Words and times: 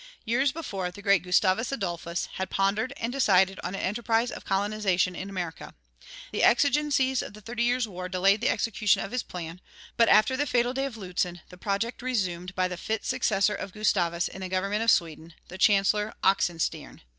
Years 0.25 0.51
before, 0.51 0.89
the 0.89 1.03
great 1.03 1.21
Gustavus 1.21 1.71
Adolphus 1.71 2.27
had 2.33 2.49
pondered 2.49 2.91
and 2.97 3.13
decided 3.13 3.59
on 3.63 3.75
an 3.75 3.81
enterprise 3.81 4.31
of 4.31 4.43
colonization 4.45 5.15
in 5.15 5.29
America.[76:1] 5.29 6.03
The 6.31 6.43
exigencies 6.43 7.21
of 7.21 7.33
the 7.35 7.39
Thirty 7.41 7.61
Years' 7.65 7.87
War 7.87 8.09
delayed 8.09 8.41
the 8.41 8.49
execution 8.49 9.05
of 9.05 9.11
his 9.11 9.21
plan, 9.21 9.61
but 9.97 10.09
after 10.09 10.35
the 10.35 10.47
fatal 10.47 10.73
day 10.73 10.85
of 10.85 10.95
Lützen 10.95 11.41
the 11.49 11.55
project 11.59 12.01
resumed 12.01 12.55
by 12.55 12.67
the 12.67 12.77
fit 12.77 13.05
successor 13.05 13.53
of 13.53 13.73
Gustavus 13.73 14.27
in 14.27 14.41
the 14.41 14.49
government 14.49 14.81
of 14.81 14.89
Sweden, 14.89 15.35
the 15.49 15.59
Chancellor 15.59 16.15
Oxenstiern. 16.23 17.01